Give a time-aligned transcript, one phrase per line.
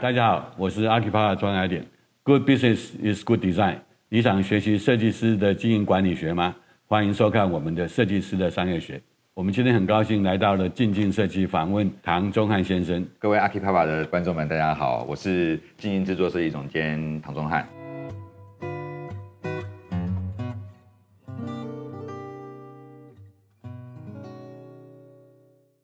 [0.00, 1.84] 大家好，我是阿基帕的庄来点。
[2.22, 3.78] Good business is good design。
[4.08, 6.54] 你想学习设计师的经营管理学吗？
[6.86, 9.02] 欢迎收看我们的设计师的商业学。
[9.34, 13.04] 我们今天很高兴来到了静静设计访问唐宗翰先生。
[13.18, 17.66] 各位阿基帕帕的观众们，大家好，我是静静制作设计总监唐宗翰。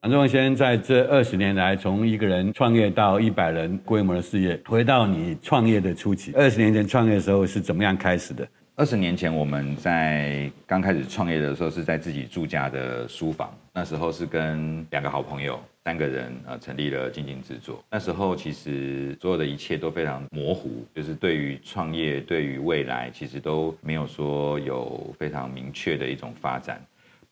[0.04, 8.46] 唐宗翰先生在这二十年来，从一个人创业到一百人规模的事业，回到你创业的初期，二十年前创业的时候是怎么样开始的？
[8.76, 17.82] 二十年前我们在刚开始创业的时候，是在自己住家的书房，那时候是跟两个好朋友，三个人呃成立了静静制作。
[17.90, 26.78] 那时候其实所有的一切都非常模糊，就是对于创业、对于未来，其实都没有说有非常明确的一种发展。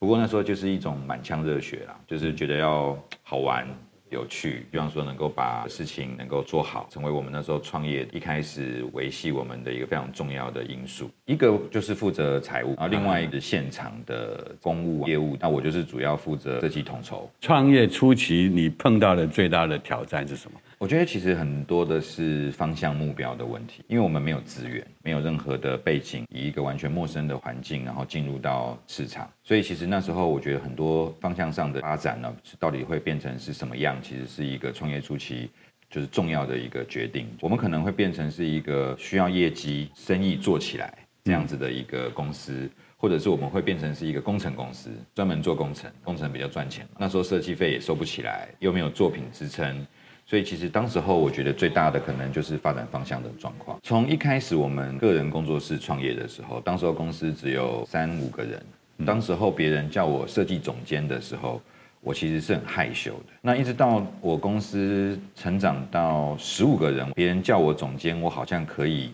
[0.03, 3.65] 不过那时候就是一种满腔热血啦，就是觉得要好玩。
[4.09, 11.09] 有趣，比方说能够把事情能够做好，成为我们那时候创业一开始维系我们的一个非常重要的因素。
[11.25, 17.31] 一个就是负责财务，然后另外一个是现场的公务业务，那我就是主要负责设计统筹。
[17.39, 20.59] 创业初期你碰到的最大的挑战是什么？
[20.83, 35.49] 我觉得其实很多的是方向目标的问题，因为我们没有资源，没有任何的背景，以一个完全陌生的环境，然后进入到市场，所以其实那时候我觉得很多方向上的发展呢，是到底会变成是什么样，其实是一个创业初期
[35.89, 37.27] 就是重要的一个决定。
[37.39, 46.85] 我们可能会变成是一个需要业绩、生意做起来这样子的一个公司，或者是我们会变成是一个工程公司，专门做工程，工程比较赚钱。
[46.97, 49.87] 那时候设计费也收不起来，又没有作品支撑。
[50.25, 53.77] 所以其实当时候，我觉得最大的可能就是发展方向的状况。
[53.83, 58.61] 从一开始我们个人工作室创业的时候，当时候公司只有三五个人。
[59.05, 61.61] 当时候别人叫我设计总监的时候，
[61.99, 63.33] 我其实是很害羞的。
[63.41, 69.11] 那一直到我公司成长到十五个人，别人叫我总监，我好像可以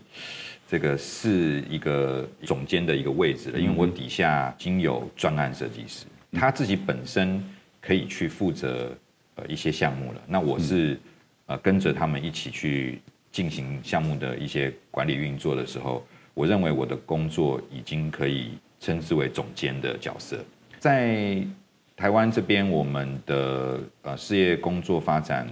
[0.68, 7.44] 这个是一个总监的一个位置了，因为我底下已经有专案设计师，他自己本身
[7.82, 8.96] 可以去负责。
[9.48, 11.00] 一些项目了，那我是
[11.46, 13.02] 呃跟着他们一起去
[13.32, 20.38] 进行项目的一些管理运作的时候，我认为我的工作已经可以称之为总监的角色。
[20.80, 21.38] 在
[21.96, 25.48] 台湾这边，我们的呃事业工作发展，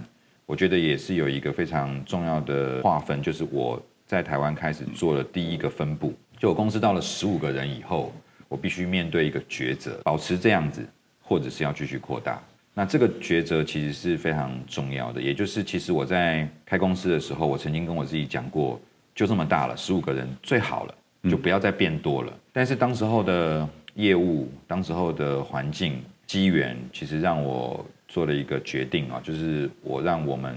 [0.46, 8.12] 我觉得也是有一个非常重要的划分，就是我在台湾开始做了第一个分部，就我公司到了十五个人以后，
[8.48, 10.88] 我必须面对一个抉择，保持这样子，
[11.22, 12.42] 或者是要继续扩大。
[12.78, 18.80] 那这个抉择其实是非常重要的，也就是其实我在开公司的时候，我曾经跟我自己讲过，
[19.16, 20.94] 就这么大了，十五个人最好了，
[21.28, 22.32] 就不要再变多了。
[22.52, 30.56] 但是当时候的业务，当时候的环境机缘，其实让我做了一个决定啊，就是我让我们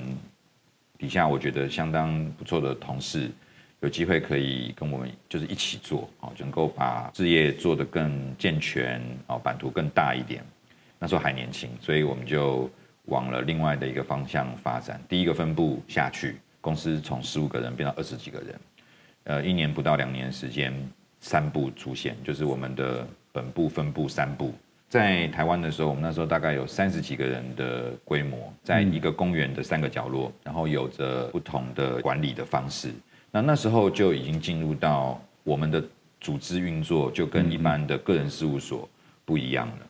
[0.99, 3.31] 底下我觉得相当不错的同事，
[3.79, 10.43] 有机会可以跟我们就是一起做啊，就能够把事业做得更健全啊，版图更大一点。
[11.01, 12.69] 那时候还年轻，所以我们就
[13.05, 15.01] 往了另外的一个方向发展。
[15.09, 18.59] 第一个分部下去，公司从十五个人变到二十几个人，
[19.23, 20.71] 呃，一年不到两年时间，
[21.19, 24.53] 三部出现，就是我们的本部、分部三部。
[24.87, 32.93] 在台湾的时候，我们那时候大概有三十几个人的规模，在一个公园的三个角落，然后有着不同的管理的方式。
[33.31, 35.83] 那那时候就已经进入到我们的
[36.19, 38.87] 组织运作，就跟一般的个人事务所
[39.25, 39.87] 不一样了。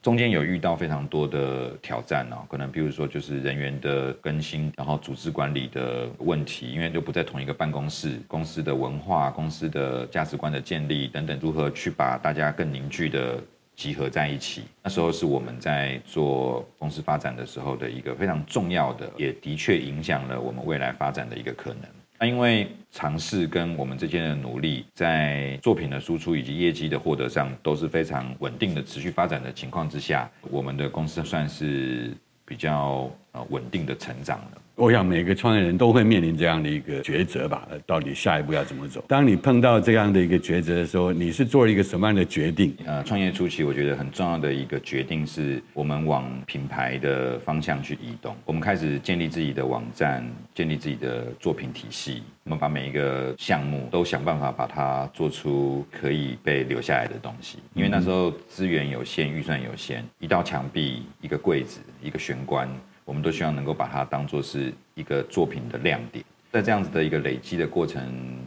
[0.00, 13.42] 中间有遇到非常多的挑战哦，可能比如说就是人员的更新，然后组织管理的问题，因为就不在同一个办公室，公司的文化、公司的价值观的建立等等，如何去把大家更凝聚的
[13.74, 14.62] 集合在一起？
[14.82, 21.82] 那时候是我们在做公司发展的时候的一个非常重要的，也的确影响了我们未来发展的一个可能。
[22.20, 32.12] 那因为尝试跟我们之间的努力，在作品的输出以及业绩的获得上都是非常稳定的持续发展的情况之下，我们的公司算是
[32.44, 34.62] 比较呃稳定的成长了？
[34.78, 39.04] 我想每个创业人都会面临这样的一个抉择吧，到底下一步要怎么走？
[39.08, 42.72] 当你碰到这样的一个抉择的时候，你是做了一个什么样的决定？
[42.86, 48.36] 呃，创业初期，我觉得很重要的一个决定是我们往品牌的方向去移动。
[48.44, 52.22] 我们开始建立自己的网站，建立自己的作品体系。
[52.44, 57.58] 我们把每一个项目都想办法把它做出可以被留下来的东西。
[57.74, 62.68] 因为那时候资源有限，预算有限，一道墙壁、一个柜子、一个玄关。
[63.08, 66.22] 我们都希望能够把它当做是一个作品的亮点，
[66.52, 68.02] 在这样子的一个累积的过程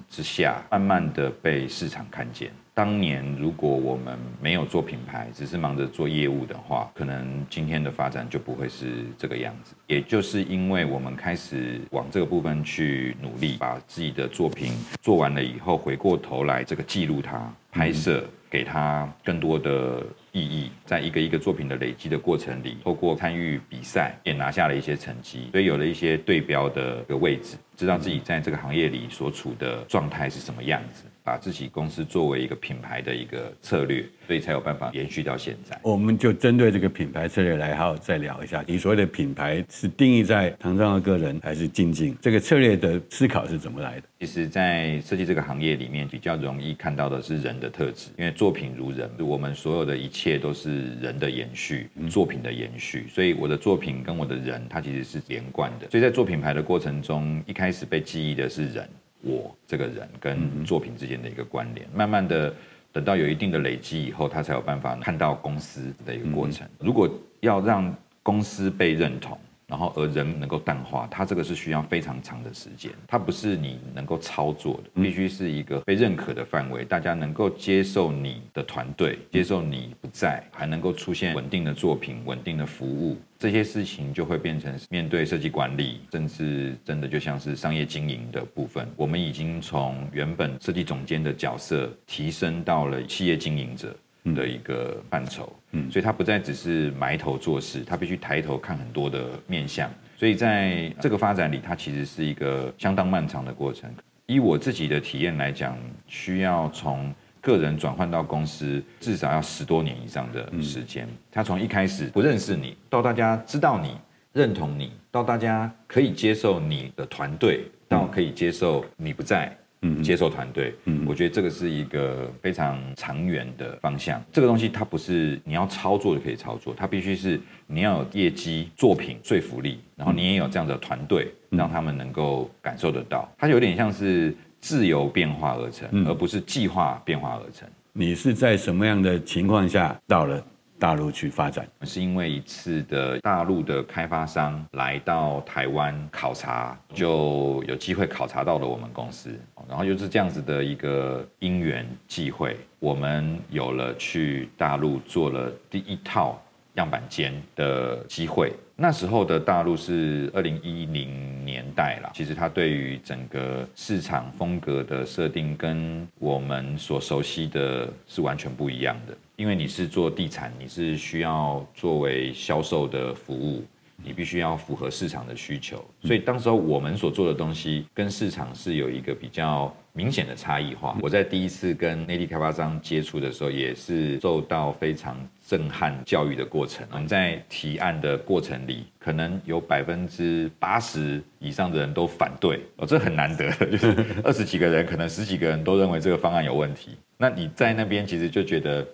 [0.08, 2.52] 之下，慢慢的被市场看见。
[2.72, 9.74] 当年如果我们没有做品牌，只是忙着做业务的话，可能今天的发展就不会是这个样子。
[9.88, 20.04] 也就是因为我们开始往这个部分去努力，把自己的作品做完了以后，回过头来这个记录它，拍摄，给它更多的。
[20.32, 31.04] 意义，在一个一个作品的累积的过程里，透过参与比赛，也拿下了一些成绩，所以有了一些对标的一个位置，知道自己在这个行业里所处的状态是什么样子。
[31.24, 35.80] 把自己公司作为一个品牌的一个策略，所以才有办法延续到现在。
[35.84, 38.64] 我们就针对这个品牌策略来好好再聊一下。
[38.68, 42.16] 你所谓的品牌是定义在唐昭的个人，还是静静？
[42.22, 44.04] 这个策略的思考是怎么来的？
[44.20, 53.08] 其实，在设计这个行业里面，比较容易看到的是人的特质，因为作品如人，我们所有的一切都是人的延续，作品的延续。
[53.10, 55.90] 所以我的作品跟我的人，它其实是连贯的。
[55.90, 58.88] 所以在做品牌的过程中，一开始被记忆的是人。
[59.22, 62.54] 我这个人跟作品之间的一个关联，慢慢的
[62.92, 66.68] 等到有一定的累积以后，他才有办法看到公司的一个过程。
[66.80, 67.10] 如果
[67.40, 69.38] 要让公司被认同。
[69.72, 93.96] 然后而人能够淡化，它这个是需要非常长的时间，它不是你能够操作的，必须是一个被认可的范围，大家能够接受你的团队，接受你不在，还能够出现稳定的作品、稳定的服务，这些事情就会变成面对设计管理，甚至真的就像是商业经营的部分，我们已经从原本设计总监的角色提升到了企业经营者。
[94.36, 103.90] 的一个范畴，嗯，所以他不再只是埋头做事，他必须抬头看很多的面相，所以在这个发展里，它其实是一个相当漫长的过程。
[104.28, 105.76] 以我自己的体验来讲，
[106.08, 111.08] 需要从个人转换到公司，至少要十多年以上的时间。
[111.32, 113.98] 他从一开始不认识你，到大家知道你、
[114.32, 119.52] 认同你，到大家可以接受你的团队，到可以接受你不在。
[119.84, 124.24] 嗯，接受团队，嗯，我觉得这个是一个非常长远的方向。
[124.32, 133.28] 这个东西它不是你要操作就可以操作，它必须是你要有业绩、作品说服力，然后你也有这样的团队，让他们能够感受得到。
[133.38, 137.68] 它有点像是自由变化而成，而不是计划变化而成。
[137.94, 140.46] 你是在什么样的情况下到了
[140.82, 149.30] 大陆去发展，是因为一次的大陆的开发商来到台湾考察，就有机会考察到了我们公司，
[149.70, 156.42] 然后就是这样子的一个因缘际会，我们有了去大陆做了第一套
[156.76, 158.54] 样板间的机会。
[158.76, 169.16] 那时候的大陆是二零一零年代啦，其实它对于整个市场风格的设定跟我们所熟悉的是完全不一样的。
[169.36, 173.64] 因为你是做地产，你是需要作为销售的服务，
[174.04, 180.98] 你必须要符合市场的需求，所以当时候我们所做的东西跟市场是有一个比较明显的差异化。
[181.02, 186.86] 我在第一次跟内地开发商接触的时候，也是受到非常震撼教育的过程。
[186.92, 196.98] 我们在提案的过程里，可能有百分之八十以上的人都反对，哦，这很难得， 就是二十几个人，可能十几个人都认为这个方案有问题。
[197.18, 198.86] 那你在那边其实就觉得。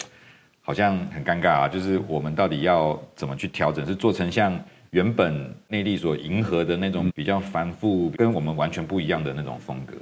[0.67, 3.86] 好像很尴尬啊，就是我们到底要怎么去调整？
[3.86, 9.96] 是做成像原本内地所迎合的那种比较繁复，跟我们完全不一样的那种风格。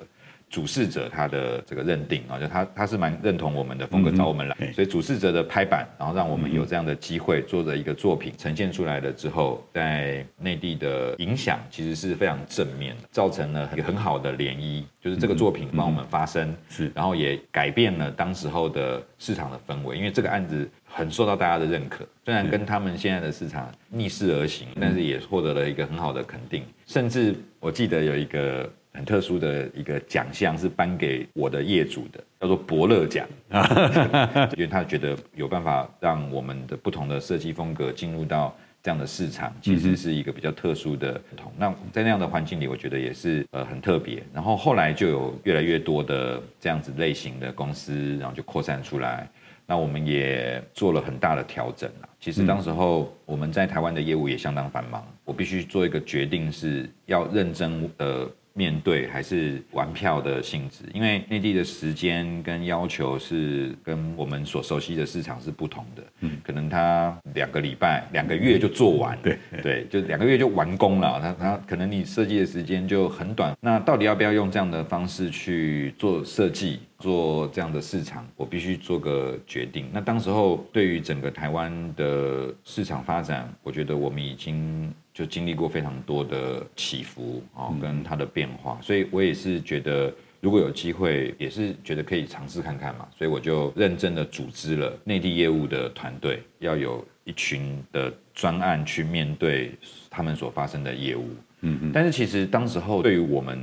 [0.50, 28.72] 主事者他的这个认定啊，就他他是蛮认同我们的风格，找我们来，所以主事者的拍板，然后让我们有这样的机会做着一个作品呈现出来了之后，在内地的影响其实是非常正面的，造成了一个很好的涟漪，就是这个作品帮我们发声，是，然后也改变了当时候的市场的氛围，因为这个案子很受到大家的认可，虽然跟他们现在的市场逆势而行，但是也获得了一个很好的肯定，甚至我记得有一个。
[28.96, 33.28] 很特殊的一个奖项是颁给我的业主的，叫做伯乐奖，
[34.56, 41.52] 因为他觉得有办法让我们的不同的设计风格进入到这样的市场，其实是一个比较特殊的不同。
[41.58, 44.24] 那在那样的环境里，我觉得也是呃很特别。
[44.34, 49.28] 然后后来就有越来越多的这样子类型的公司，然后就扩散出来。
[49.68, 52.08] 那我们也做了很大的调整了。
[52.20, 58.30] 其实当时候我们在台湾的业务也相当繁忙，我必须做一个决定，是要认真的。
[58.58, 66.04] 面对还是玩票的性质，因为内地的时间跟要求是跟我们所熟悉的市场是不同的。
[66.22, 69.18] 嗯，可能他两个礼拜、两个月就做完。
[69.22, 71.20] 对对，就两个月就完工了。
[71.20, 73.54] 他他可能你设计的时间就很短。
[73.60, 78.26] 那到底要不要用这样的方式去做设计、做这样的市场？
[78.38, 79.90] 我必须做个决定。
[79.92, 84.94] 那当时候对于整个台湾的市场发展，我觉得我们已经。
[85.16, 99.72] 就经历过非常多的起伏啊，跟它的变化，所以我也是觉得，如果有机会，也是觉得可以尝试看看嘛，所以我就认真的组织了内地业务的团队，要有一群的专案去面对
[100.10, 101.30] 他们所发生的业务。
[101.62, 101.92] 嗯嗯。
[101.94, 103.58] 但是其实当时候对于我们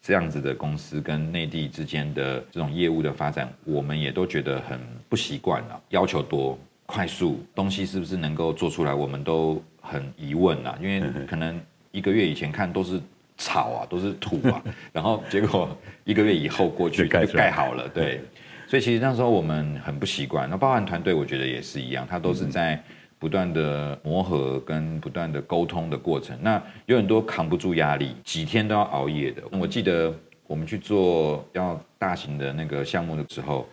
[0.00, 9.62] 这样子的公司跟内地之间的这种业务的发展，我们也都觉得很不习惯了，要求多、快速，东西是不是能够做出来，我们都。
[9.88, 11.00] 很疑问啊，因为
[11.30, 11.60] 可能
[11.92, 13.00] 一个月以前看都是
[13.38, 14.60] 草啊，都是土啊，
[14.92, 15.68] 然后结果
[16.02, 18.20] 一个月以后过去就盖好了，对。
[18.66, 22.82] 所以其实那时候我们很不习惯，那包含团队，我觉得也是一样，他都是在
[23.16, 26.36] 不断的磨合跟不断的沟通的过程。
[26.42, 29.42] 那有很多扛不住压力，几天都要熬夜的。
[29.52, 30.12] 我记得
[30.48, 33.68] 我们去做要大型的那个项目的时候，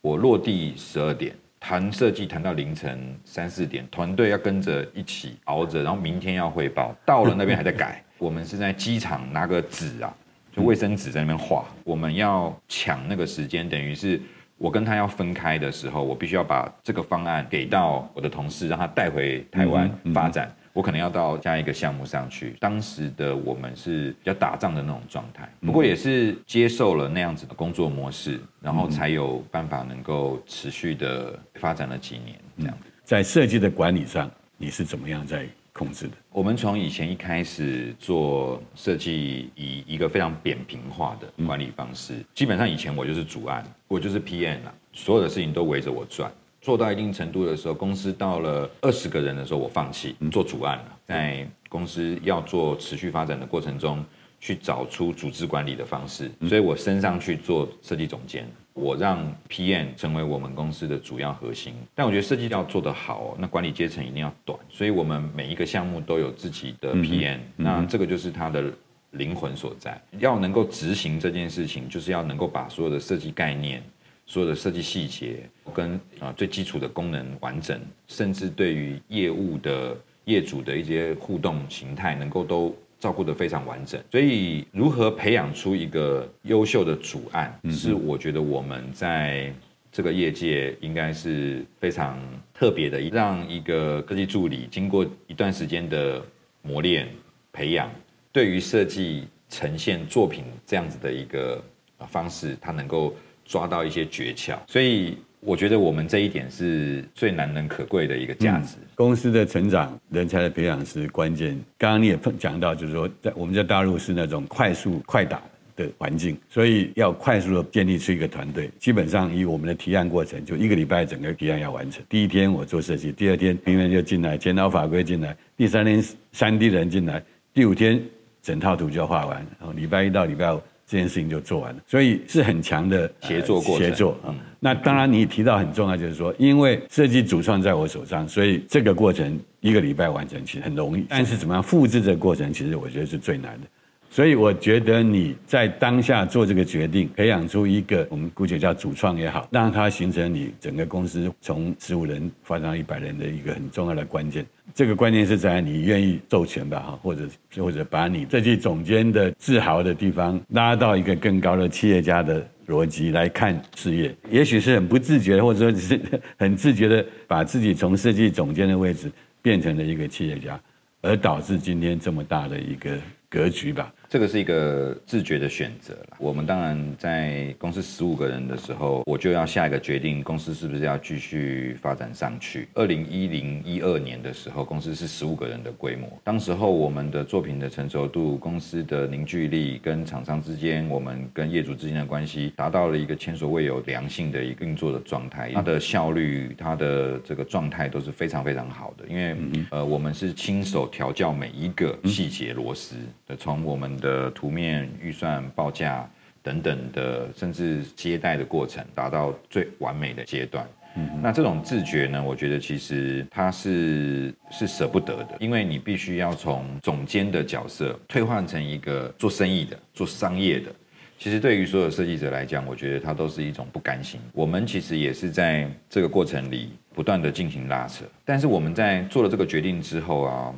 [0.00, 1.36] 我落地十二点。
[1.60, 8.02] 谈设计谈到凌晨三四点，团队要跟着一起熬着，然后明天要汇报，到了那边还在改。
[8.18, 10.12] 我们是在机场拿个纸啊，
[10.52, 11.64] 就卫生纸在那边画。
[11.84, 14.20] 我们要抢那个时间，等于是
[14.56, 20.52] 我跟他要分开的时候，我必须要把这个方案给到我的同事，让他带回台湾发展。
[20.78, 22.54] 我可能要到下一个项目上去。
[22.60, 32.84] 当时的我们是比较打仗的那种状态，不过也是接受了那样子的工作模式，然后才有办法能够持续的发展了几年这样子。
[33.02, 36.12] 在设计的管理上，你是怎么样在控制的？
[36.30, 46.30] 我们从以前一开始做设计，以一个非常扁平化的管理方式，基本上以前我就是主案，我就是 PM 啊，所有的事情都围着我转。
[46.68, 50.98] 做到一定程度的时候，公司到了二十个人的时候，我放弃做主案了。
[51.06, 54.04] 在公司要做持续发展的过程中，
[54.38, 61.72] 去找出组织管理的方式，所以我升上去做设计总监，我让 PM 成为我们公司的主要核心。
[61.94, 68.70] 但我觉得设计要做得好，那管理阶层一定要短，所以我们每一个项目都有自己的 PM，那这个就是它的
[69.12, 69.98] 灵魂所在。
[70.18, 73.82] 要能够执行这件事情，就是要能够把所有的设计概念。
[74.30, 75.40] 所有的设计细节
[75.72, 83.98] 跟啊最基础的功能完整，甚至对于业务的业主的一些互动形态，能够都照顾得非常完整。
[84.12, 89.50] 所以，如何培养出一个优秀的主案，是我觉得我们在
[89.90, 92.20] 这个业界应该是非常
[92.52, 96.22] 特别的，让一个科技助理经过一段时间的
[96.60, 97.08] 磨练
[97.50, 97.90] 培养，
[98.30, 101.64] 对于设计呈现作品这样子的一个
[102.10, 103.16] 方式，他能够。
[103.48, 108.76] 抓到一些诀窍，所以我觉得我们这一点是最难能可贵的一个价值。
[108.94, 111.58] 公司的成长、人才的培养是关键。
[111.78, 115.40] 刚刚你也讲到，就是说，在我们在大陆是那种快速快打
[115.76, 118.68] 的环境，所以要快速的建立出一个团队。
[118.78, 122.04] 基本上以我们的提案过程，就一个礼拜整个提案要完成。
[122.08, 127.22] 第一天我做设计，第二天平面就进来，检讨法规进来，第三天三 D 人进来，
[127.54, 128.02] 第五天
[128.42, 130.60] 整套图就要画完，然后礼拜一到礼拜五。
[130.88, 133.86] 这件事情就做完了，所以是很强的协作过程。
[133.86, 143.66] 协作，啊，那当然你提到很重要，就是说，因为设计主创在我手上，所以这个过程一个礼拜完成其实很容易，但是怎么样复制这个过程，其实我觉得是最难的。
[144.10, 154.44] 所以我觉得你在当下做这个决定，培养出一个我们姑且叫主创也好，让它形成你整个公司从十五人发展到一百人的一个很重要的关键。
[154.74, 166.00] 这个关键是在你愿意授权吧，哈，或者或者把你设计总监的自豪的地方拉到一个更高的企业家的逻辑来看事业，也许是很不自觉，或者说是
[166.36, 169.10] 很自觉的把自己从设计总监的位置
[169.42, 170.58] 变成了一个企业家，
[171.02, 172.90] 而导致今天这么大的一个
[173.28, 173.92] 格局吧。
[174.10, 175.94] 这个是一个自觉的选择。
[176.18, 182.68] 我们当然在公司十五个人的时候，我就要下一个决定，公司是不是要继续发展上去。
[182.72, 186.08] 二零一零一二年的时候，公司是十五个人的规模。
[186.24, 195.50] 当时候我们的作品的成熟度、公司的凝聚力跟厂商之间，我们跟业主之间的关系，达到了一个前所未有良性的一个运作的状态。
[195.52, 199.04] 它的效率、它的这个状态都是非常非常好的。
[199.06, 199.36] 因为
[199.70, 202.96] 呃，我们是亲手调教每一个细节螺丝
[203.26, 206.08] 的，从我们的图面预算报价
[206.42, 210.66] 等等的，甚至接待的过程，达到最完美的阶段。
[210.96, 220.72] 嗯，那这种自觉呢，我觉得其实他是是舍不得的，因为你必须要从总监的角色退换成一个做生意的、做商业的。
[221.18, 224.18] 其实对于所有设计者来讲，我觉得他都是一种不甘心。
[224.32, 230.54] 我们其实也是在这个过程里不断的进行拉扯，但是我们在做了这个决定之后啊。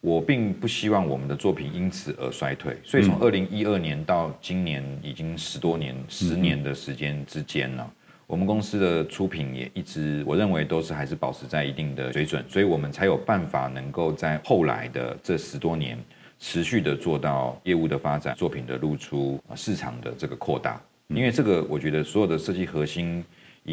[0.00, 7.92] 我并不希望我们的作品因此而衰退，所以从二零一二年到今年已经十多年、十年的时间之间了，
[8.26, 15.98] 我们公司的出品也一直，我认为都是还是保持在一定的水准，所以我们才有办法能够在后来的这十多年
[16.38, 23.24] 持续的做到业务的发展、作品的露出、市场的这个扩大，因为这个我觉得所有的设计核心。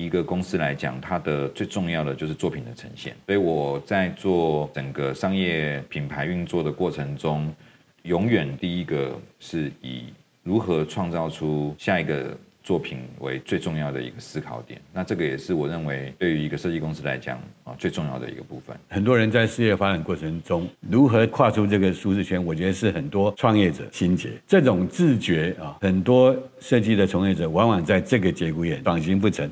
[0.04, 3.16] 一个公司来讲，它的最重要的就是作品的呈现。
[3.26, 7.54] 所以我在做整个商业品牌运作的过程中，
[8.04, 10.06] 永远第一个是以
[10.44, 14.82] 如何创造出下一个作品为最重要的一个思考点。
[14.92, 18.76] 那这个也是我认为对于一个设计公司来讲啊最重要的一个部分。
[18.90, 24.30] 很多人在事业发展过程中，如何跨出这个舒适圈，我觉得是很多创业者心结。
[24.48, 29.50] 这种自觉啊，很多设计的从业者往往在这个节骨眼转型不成。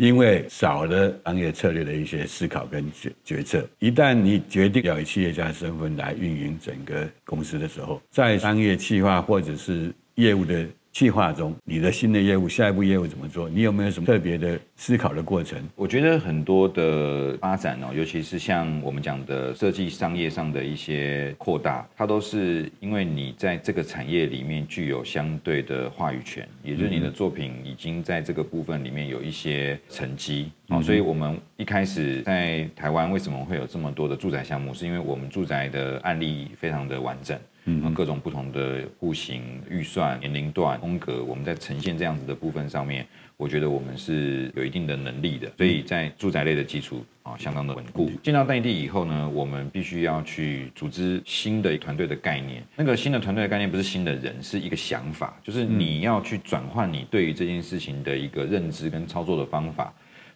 [0.00, 10.66] 因为少了商业策略的一些思考跟决决策，一旦你决定要以企业家身份来运营整个公司的时候，在商业计划或者是业务的。
[10.92, 13.48] 计划中，你的新的业务，下一步业务怎么做？
[13.48, 15.62] 你有没有什么特别的思考的过程？
[15.76, 30.50] 我觉得很多的发展哦，尤其是像我们讲的设计商业上的一些扩大，它都是因为你在这个产业里面具有相对的话语权，也就是你的作品已经在这个部分里面有一些成绩。
[30.68, 34.74] 哦，所以我们一开始在台湾为什么会有这么多的住宅项目？
[34.74, 37.38] 是因为我们住宅的案例非常的完整。
[37.82, 45.50] 嗯，各种不同的户型、预算、年龄段、风格，我们在呈现这样子的部分上面，我觉得我们是有一定的能力的。
[45.56, 48.10] 所以在住宅类的基础啊，相当的稳固。
[48.22, 52.62] 进到内地以后呢，我们必须要去组织新的团队的概念。
[52.76, 59.92] 那个新的团队的概念不是新的人，是一个想法，就是你要去转换你对于这件事情的一个认知跟操作的方法。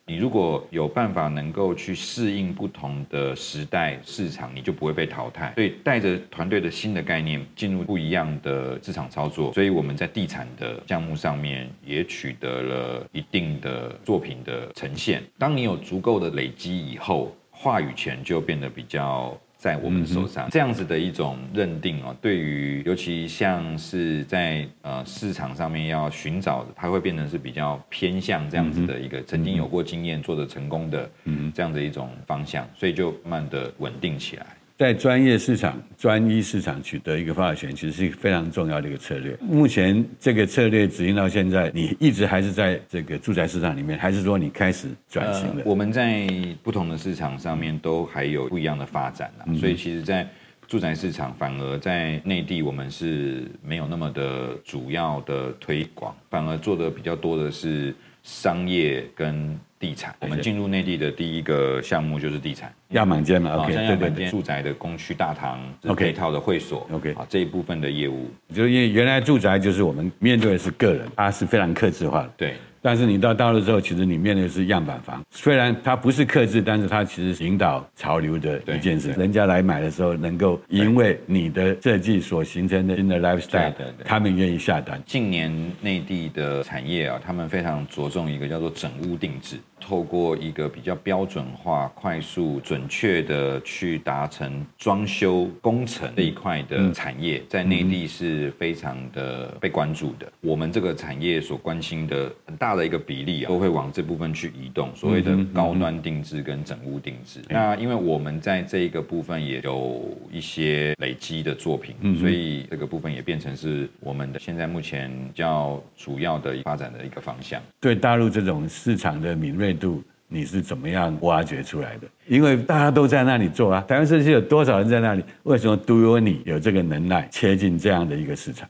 [0.06, 5.52] 你如果有办法能够去适应不同的时代市场，你就不会被淘汰。
[5.54, 15.22] 所以带着团队的新的概念进入不一样的市场操作，所以我们在地产的项目上面也取得了一定的作品的呈现。
[15.38, 19.34] 当你有足够的累积以后，话语权就变得比较。
[19.64, 31.11] 在我们手上，这样子的一种认定哦，对于尤其像是在呃市场上面要寻找的，它会变成是比较偏向这样子的一个曾经有过经验做的成功的
[31.55, 34.44] 这样的一种方向，所以就慢慢的稳定起来。
[34.76, 39.37] 在专业市场、专一市场取得一个发展权，其实是非常重要的一个策略。
[39.40, 45.56] 目前这个策略执行到现在，你一直还是在这个住宅市场里面，还是说你开始转型了？
[45.58, 46.26] 呃，我们在
[46.60, 49.46] 不同的市场上面都还有不一样的发展啦。
[49.54, 50.28] 所以其实，在
[50.66, 59.56] 住宅市场，反而在内地我们是没有那么的主要的推广，反而做的比较多的是商业跟。
[59.85, 72.55] 地产，我们进入内地的第一个项目就是地产，样板间嘛，OK，样板间住宅的公区大堂，OK，配套的会所，OK，啊这一部分的业务，就是因为原来住宅就是我们面对的是个人，它是非常克制化的，对。
[72.87, 79.11] 但是你到大陆之后，其实你面对的是样板房，虽然它不是克制，但是它其实引导潮流的一件事。
[79.12, 83.73] 人家来买的时候，能够因为你的设计所形成的新的 lifestyle，
[84.05, 85.03] 他们愿意下单。
[85.07, 89.57] 近年内地的产业啊，他们非常着重一个叫做整屋定制。
[89.87, 100.27] 透过一个比较标准化、快速、准确的去达成装修工程这一块的产业，在内地是非常的被关注的。
[100.40, 104.90] 我们这个产业所关心的很大的一个比例啊，都会往这部分去移动。
[104.94, 107.40] 所谓的高端定制跟整屋定制。
[107.51, 117.61] 那因为我们在这一个部分也有一些累积的作品，所以这个部分也变成是我们的现在目前比较主要的发展的一个方向。
[117.81, 122.08] 对大陆这种市场的敏锐度，你是怎么样挖掘出来的？
[122.26, 125.22] 因为大家都在那里做啊，台湾社区有多少人在那里？
[125.42, 128.68] 为什么独有你有这个能耐切进这样的一个市场？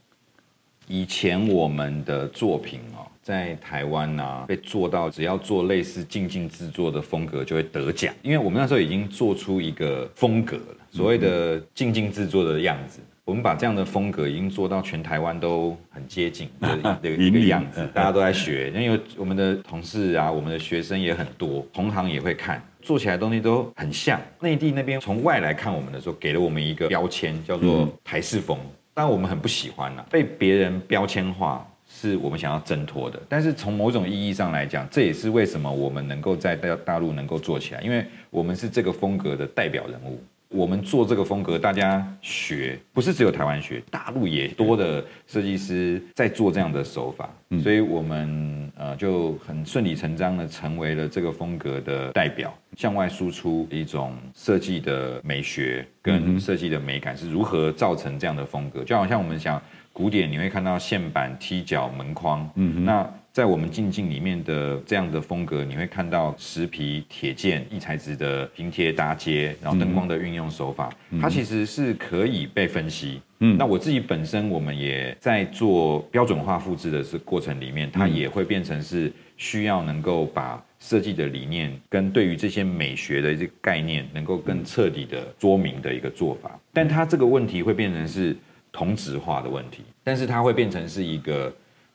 [0.86, 13.00] 以前我们的作品哦，在台湾啊，被做到只要做类似静静制作的风格就会得奖，因为我们那时候已经做出一个风格了，所谓的静静制作的样子。
[13.24, 18.70] 我们把这样的风格已经做到全台湾都很接近的 一个样子，大家都在学。
[18.72, 24.20] 因为我们的同事啊，我们的学生也很多，同行也会看，做起来的东西都很像。
[24.40, 28.58] 内地那边从外来看我们的时候，给了我们一个标签，叫做台式风。
[28.92, 33.18] 但我们很不喜欢呐，被别人标签化是我们想要挣脱的。
[33.26, 40.22] 但是从某种意义上来讲，这也是为什么我们能够在大大陆能够做起来，因为我们是这个风格的代表人物。
[40.54, 47.28] 我们做这个风格，大家学不是只有台湾学，大陆也多的设计师在做这样的手法，
[47.60, 59.60] 所以我们呃就很顺理成章的成为了这个风格的代表，向外输出一种设计的美学跟设计的美感是如何造成这样的风格，就好像我们想
[59.92, 63.12] 古典，你会看到线板、踢脚、门框，嗯，那。
[63.34, 73.20] 在我们静静里面的这样的风格，你会看到石皮、铁件、异材质的拼贴搭接，然后灯光的运用手法，嗯、它其实是可以被分析。
[73.40, 86.56] 嗯，那我自己本身，我们也在做标准化复制的这过程里面，它也会变成是需要能够把设计的理念跟对于这些美学的这个概念，能够更彻底的说明的一个做法。
[86.72, 88.36] 但它这个问题会变成是
[88.70, 91.52] 同质化的问题，但是它会变成是一个。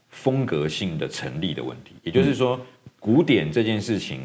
[0.10, 2.60] 风格性的成立的问题，也就是说，
[3.00, 4.22] 古典这件事情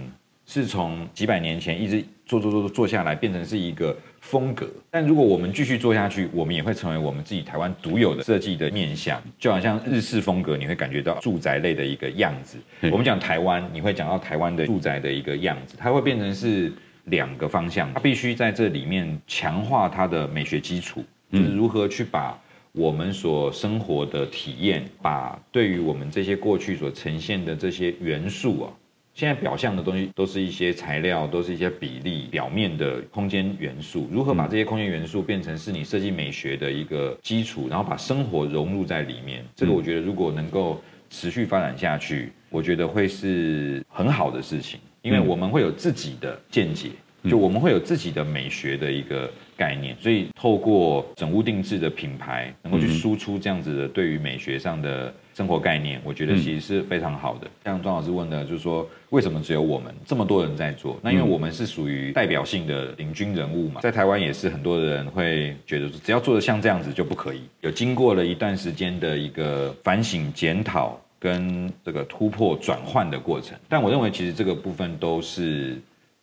[0.47, 4.69] 是从几百年前一直做做做做做下来，变成是一个风格。
[4.91, 12.59] 但如果我们继续做下去，我们也会成为我们自己台湾独有的设计的面向，就好像日式风格，你会感觉到住宅类的一个样子。
[12.91, 16.73] 我们讲台湾，你会讲到台湾的住宅的一个样子，它会变成是
[17.05, 22.39] 两个方向，它必须在这里面强化它的美学基础，就是如何去把。
[22.77, 28.73] 我们所生活的体验，把对于我们这些过去所呈现的这些元素啊，
[29.15, 34.09] 现在表象的东西都是一些材料，都是一些比例、表面的空间元素。
[34.11, 39.45] 如何把这些空间元素变成是你设计美学的一个基础，然后把生活融入在里面？
[39.55, 46.89] 这个我觉得如果能够持续发展下去，我觉得会是很好的事情，因为我们会有自己的见解，
[47.31, 49.31] 就我们会有自己的美学的一个。
[49.57, 57.47] 概念，所以透过整屋定制的品牌，能够去输出这样子的对于美学上的生活概念，我觉得其实是非常好的。
[57.65, 60.99] 像庄老师问的，就是说为什么只有我们这么多人在做？
[61.03, 67.43] 那因为我们是属于代表性的领军人物嘛，在台湾也是很多的人会觉得说，只要做的像这样子就不可以。
[67.61, 75.77] 有经过了一段时间的一个反省检讨跟这个突破转换的过程，但我认为其实这个部分都是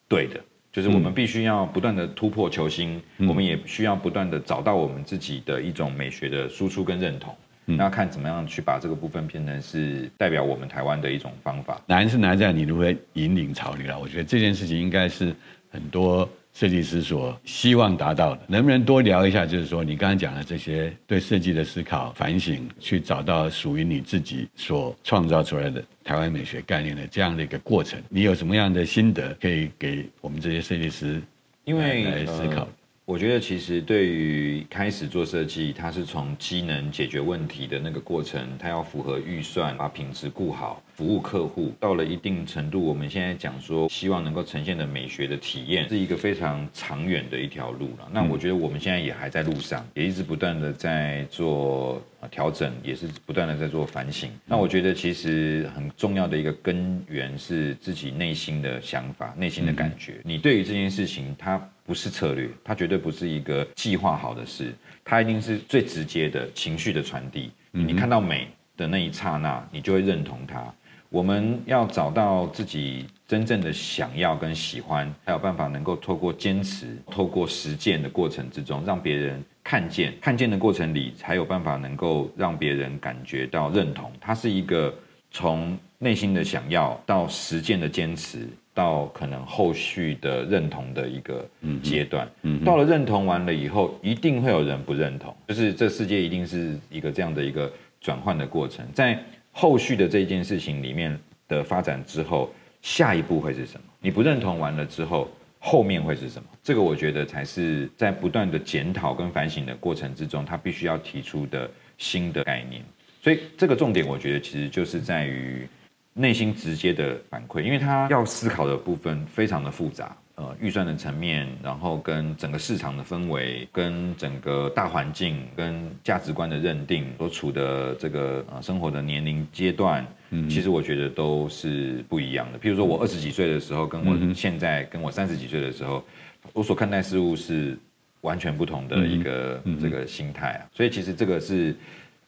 [0.07, 0.39] 对的。
[0.71, 11.81] 就是我们必须要不断的突破球星，嗯、我们也需要不断的找到我们自己的一种美学的输出跟认同，嗯、那看怎么样去把这个部分变成是代表我们台湾的一种方法。
[11.87, 13.99] 难是难在你如何引领潮流了。
[13.99, 15.35] 我觉得这件事情应该是
[15.69, 16.27] 很多。
[16.53, 19.45] 设计师所希望达到的，能不能多聊一下？
[19.45, 31.21] 就是说，你刚刚讲的这些对设计的思考、反省，去找到属于你自己所创造出来的台湾美学概念的这样的一个过程，你有什么样的心得可以给我们这些设计师？
[31.63, 32.61] 因为来思考。
[32.61, 32.67] 呃
[33.11, 41.73] 我觉得其实对于开始做设计，它是从机能解决问题的那个过程，它要符合预算，把品质顾好，服务客户。
[41.77, 48.09] 到了一定程度，我们现在讲说，希望能够呈现的美学的体验，是一个非常长远的一条路了。
[48.13, 54.31] 那我觉得我们现在也还在路上，也一直不断的在做调整，也是不断的在做反省。
[54.45, 60.21] 那我觉得其实很重要的一个根源是自己内心的想法、内心的感觉。
[60.23, 61.61] 你对于这件事情，它。
[61.91, 64.73] 不是策略，它绝对不是一个计划好的事，
[65.03, 67.51] 它一定是最直接的情绪的传递。
[67.71, 70.73] 你看到美的那一刹那，你就会认同它。
[71.09, 80.13] 我们要找到自己真正的想要跟喜欢，才有办法能够透过坚持、透过实践的过程之中，让别人看见。
[80.21, 84.09] 看见的过程里，才有办法能够让别人感觉到认同。
[84.21, 84.95] 它是一个
[85.29, 88.47] 从内心的想要到实践的坚持。
[88.73, 91.45] 到可能后续的认同的一个
[91.83, 92.25] 阶段，
[92.63, 98.85] 到了认同完了以后，一定会有人不认同，就是这世界一定是一个这样的一个转换的过程。
[98.93, 102.49] 在后续的这件事情里面的发展之后，
[102.81, 103.83] 下一步会是什么？
[103.99, 105.29] 你不认同完了之后，
[105.59, 106.47] 后面会是什么？
[106.63, 112.81] 这个我觉得才是在不断的检讨跟反省的过程之中，他必须要提出的新的概念。
[113.21, 115.67] 所以这个重点，我觉得其实就是在于。
[116.13, 132.59] 内心直接的反馈，因为他要思考的部分非常的复杂，呃，预算的层面，然后跟整个市场的氛围，跟整个大环境，跟价值观的认定，所处的这个呃生活的年龄阶段，嗯，其实我觉得都是不一样的。
[132.59, 136.03] 譬如说我二十几岁的时候，跟我现在跟我三十几岁的时候，
[136.51, 137.77] 我所看待事物是
[138.19, 140.67] 完全不同的一个这个心态啊。
[140.73, 141.73] 所以其实这个是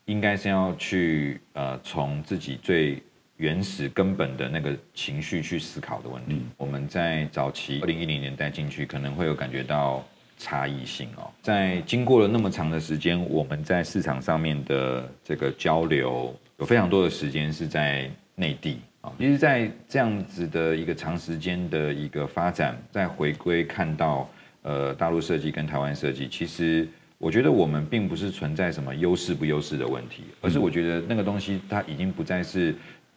[0.06, 3.04] 应该是要去呃从自己最。
[3.44, 10.02] 原始根本的那个情绪去思考的问题，嗯、我们在早期二零一零年代进去，可能会有感觉到
[10.38, 11.30] 差异性哦。
[11.42, 19.12] 在经过了那么长的时间，我们在市场上面的这个交流，有非常多的时间是在内地啊。
[19.20, 24.30] 其实，在这样子的一个长时间的一个发展，在回归看到
[24.62, 32.74] 呃大陆设计跟台湾设计，其实我觉得我们并不是存在什么优势不优势的问题，而是我觉得那个东西它已经不再是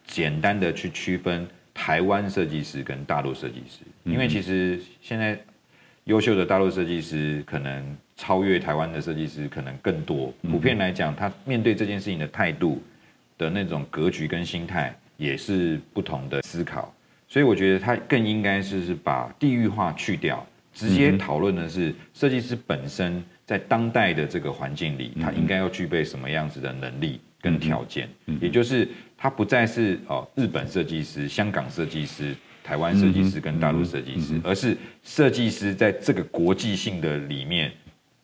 [0.07, 5.39] 简单的去区分台湾设计师跟大陆设计师，因为其实现在
[6.05, 7.95] 优秀的大陆设计师可能。
[8.19, 10.33] 超越台湾的设计师可能更多。
[10.41, 12.81] 普遍来讲，他面对这件事情的态度
[13.37, 16.91] 的那种格局跟心态也是不同的思考。
[17.27, 20.43] 所以我觉得他更应该是是把地域化去掉，
[20.73, 28.09] 直接讨论的是设计师本身在当代的这个环境里，他应该要具备什么样子的能力跟条件。
[28.41, 37.71] 也就是它不再是哦日本设计师、香港设计师、台湾设计师跟大陆设计师，而是设计师在这个国际性的里面。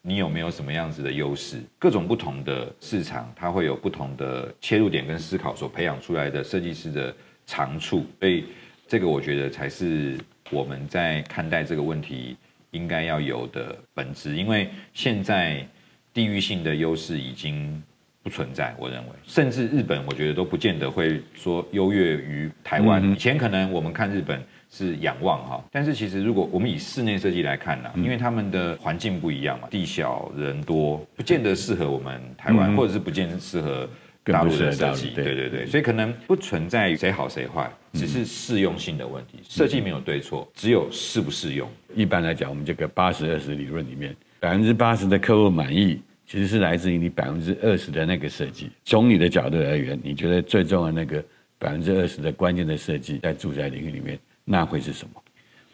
[0.06, 1.62] 你有没有什么样子的优势？
[1.80, 8.44] 各种不同的市场，它会有不同的切入点跟思考所培养出来的设计师的长处，所以
[8.86, 10.20] 这个我觉得才是
[10.52, 12.36] 我们在看待这个问题
[12.72, 14.36] 应该要有的本质。
[14.36, 15.66] 因为现在
[16.14, 17.82] 地域性的优势已经
[18.24, 23.04] 不存在，我认为，甚至日本我觉得都不见得会说优越于台湾。
[23.12, 24.42] 以前可能我们看日本。
[24.76, 33.88] 是仰望哈，但是其实如果我们以室内设计来看呢，因为他们的环境不一样嘛，地小人多，不见得适合我们台湾，或者是不见得适合
[34.24, 35.12] 大陆的设计。
[35.12, 39.38] 对对对，所以可能不存在于谁好谁坏，只是适用性的问题。
[39.48, 41.70] 设计没有对错，只有适不适用。
[41.94, 48.70] 一般来讲，我们这个八十二十理论里面，百分之八十的客户满意，其实是来自于你百分之二十的那个设计。
[48.84, 51.24] 从你的角度而言，你觉得最重要的那个
[51.58, 54.18] 百分之二十的关键的设计，在住宅领域里面。
[54.46, 55.22] 那会是什么？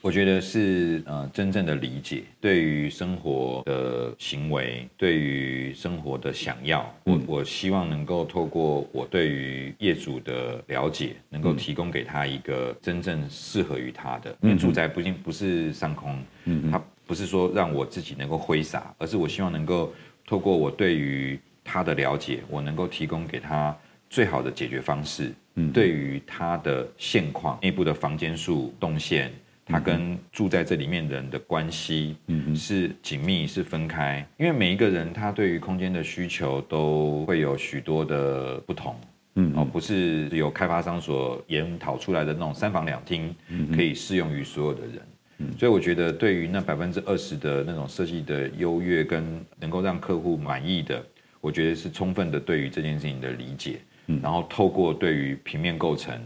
[0.02, 14.34] 我觉得是呃，真正的理解，对于生活的行为，对于生活的想要，我我希望能够透过我对于业主的了解，能够提供给他一个真正适合于他的。
[14.42, 19.92] 因为住宅不仅不是上空，嗯，它不是说让我自己能够挥洒，而是我希望能够
[20.30, 23.76] 透过我对于他的了解，我能够提供给他
[24.12, 25.34] 最好的解决方式。
[25.56, 29.32] 嗯对于他的现况、内部的房间数、动线，
[29.66, 34.24] 他跟住在这里面的人的关系，嗯，是紧密是分开。
[34.38, 38.96] 因为每一个人他对于空间的需求都会有许多的不同，
[39.34, 43.36] 嗯，哦，不是由开发商所研讨出来的那种三房两厅，
[43.76, 45.02] 可以适用于所有的人。
[45.40, 51.04] 嗯，所以我觉得对于那百分之二十的那种设计的优越跟能够让客户满意的，
[51.42, 53.80] 我觉得是充分的对于这件事情的理解。
[54.24, 56.20] 然后透过对于平面构成，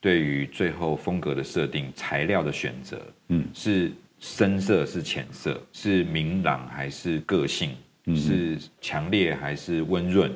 [0.00, 7.70] 对于最后风格的设定、材料的选择，嗯，是深色是浅色，是明朗还是个性，
[8.16, 10.28] 是强烈还是温润？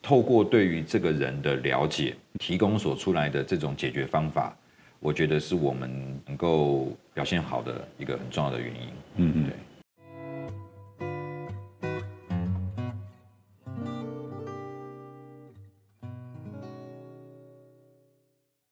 [0.00, 4.56] 透过对于这个人的了解，提供所出来的这种解决方法，
[5.00, 8.88] 我觉得是我们能够表现好的一个很重要的原因。
[9.16, 9.52] 嗯嗯，对。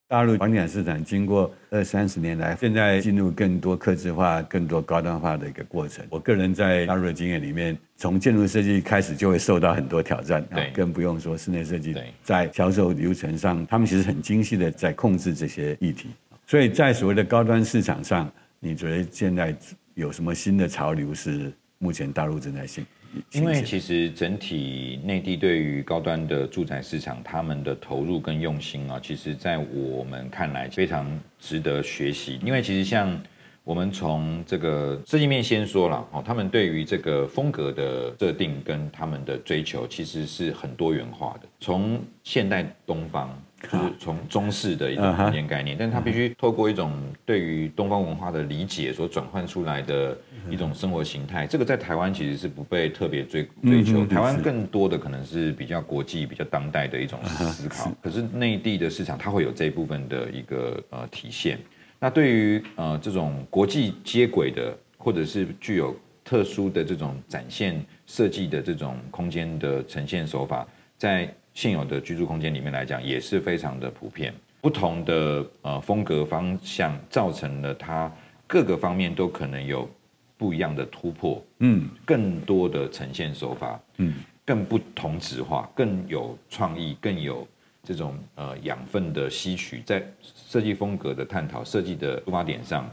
[0.09, 6.05] 大陆房地产市场经过二三十年来，现在进入更多客制化、更多高端化的一个过程。
[6.11, 11.97] 我个人在大陆的经验里面，从建筑设计开始就会受到很多挑战，对，更不用说室内设计。
[12.23, 16.11] 在销售流程上，他们其实很精细的在控制这些议题。
[16.47, 19.57] 所以在所谓的高端市场上，你觉得现在
[19.95, 22.85] 有什么新的潮流是目前大陆正在行？
[23.33, 31.07] 因为其实整体内地对于高端的住宅市场，他们的投入跟用心啊，其实在我们看来非常
[31.39, 32.39] 值得学习。
[32.45, 33.19] 因为其实像
[33.65, 41.49] 我们从这个设计面先说了哦，他们对于这个风格的设定跟他们的追求，其实是很多元化的。
[41.61, 43.39] 从现代东方。
[43.63, 46.93] 就是从中式的一种空间概念，但是它必须透过一种
[47.25, 50.17] 对于东方文化的理解所转换出来的
[50.51, 51.47] 一种生活形态。
[51.47, 57.91] 这个在台湾其实是不被特别追追求，台湾更多的可能是比较国际、比较当代的一种思考。
[58.03, 61.59] 可是内地的市场，它会有这一部分的一个呃体现。
[61.99, 70.67] 那对于呃这种国际接轨的，或者是具有特殊的这种展现设计的这种空间的呈现手法，
[70.99, 74.33] 在现有的居住空间里面来讲，也是非常的普遍。
[74.61, 78.11] 不同的呃风格方向，造成了它
[78.47, 79.91] 各个方面都可能有
[80.39, 81.45] 不一样的突破。
[81.59, 84.15] 嗯，更多的呈现手法，嗯，
[84.47, 87.47] 更不同质化，更有创意，更有
[87.83, 89.83] 这种呃养分的吸取。
[89.85, 92.89] 在设计风格的探讨、设计的出发点上，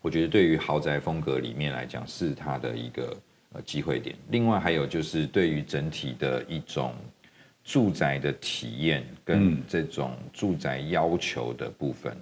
[0.00, 3.16] 我觉得对于豪宅风格里面来讲，是它的一个
[3.54, 4.14] 呃机会点。
[4.30, 6.94] 另外还有就是对于整体的一种。
[7.64, 12.16] 住宅的体验跟这种住宅要求的部分，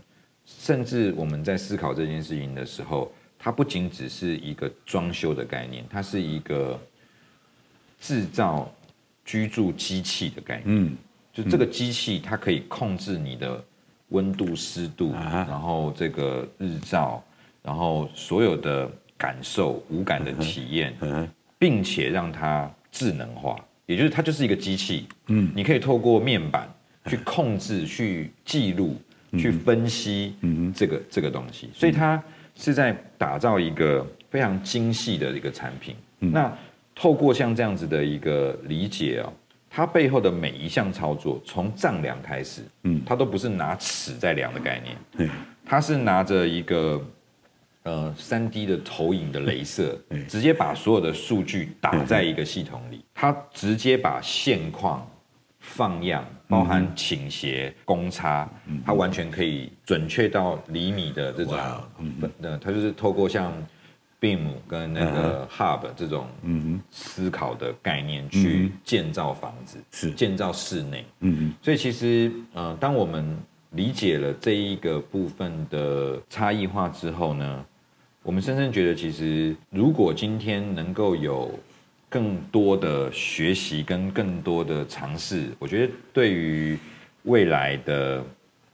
[0.44, 6.78] 甚至我们在思考这件事情的时候，它不仅只是一个装修的概念，它是一个
[7.98, 8.70] 制造
[9.24, 10.64] 居住机器的概念。
[10.66, 10.96] 嗯，
[11.32, 13.64] 就这个机器，它可以控制你的
[14.08, 17.22] 温度、湿度，然后这个日照，
[17.62, 20.94] 然后所有的感受、无感的体验，
[21.58, 23.56] 并且让它智能化。
[23.90, 26.72] 也就是它就是一个机器，嗯，你可以透过面板
[27.06, 28.96] 去控制、去记录、
[29.32, 30.36] 去分析
[30.72, 32.22] 这个这个东西，所以它
[32.54, 35.96] 是在打造一个非常精细的一个产品。
[36.20, 36.56] 那
[36.94, 39.32] 透过像这样子的一个理解哦，
[39.68, 45.28] 它背后的每一项操作，从丈量开始，嗯，它都不是拿尺在量的概念，对
[45.66, 47.04] 它是拿着一个。
[47.82, 55.08] 呃，三 D 的投影的镭射，直接把所有的数据打在一个系统里，它直接把现况
[55.60, 58.48] 放样，包含倾斜、公差，
[58.84, 61.58] 它完全可以准确到厘米的这种，
[62.38, 63.50] 那，它就是透过像
[64.20, 66.26] BIM 跟那个 Hub 这种
[66.90, 70.10] 思考的概念去建造房子，是。
[70.10, 73.38] 建造室内，嗯，所以其实呃，当我们
[73.70, 77.64] 理解了这一个部分的差异化之后呢，
[78.22, 81.58] 我们深深觉得，其实如果今天能够有
[82.08, 86.78] 更多的学习跟更多的尝试，我觉得对于
[87.22, 88.22] 未来的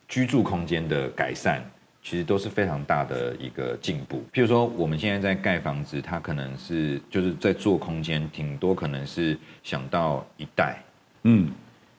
[0.08, 1.62] 居住空间的改善，
[2.02, 4.18] 其实都是非常大的一个进步。
[4.32, 10.82] 譬如说，我们现在在盖房子，它可能是就是在做空间，挺多可能是想到一代，
[11.22, 11.52] 嗯，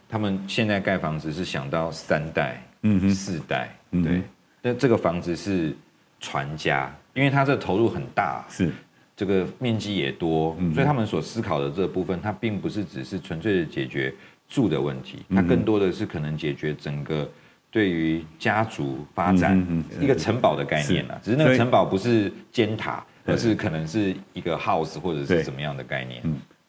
[0.09, 4.21] 他们现在盖房子是想到三代，嗯哼，四代，对，
[4.61, 5.73] 那这个房子是
[6.19, 6.93] 传家。
[7.17, 8.71] 因为它这个投入很大，是。
[9.15, 14.13] 这个面积也多，所以他们所思考的这部分，它并不是只是纯粹的解决
[14.47, 17.27] 住的问题，它更多的是可能解决整个
[17.71, 19.59] 对于家族发展
[19.99, 21.19] 一个城堡的概念了。
[21.23, 26.21] 只是那个城堡不是尖塔，而是可能是一个 house 或者是怎么样的概念。